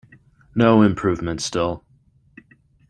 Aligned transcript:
No 0.55 0.81
improvement 0.81 1.39
still. 1.43 1.85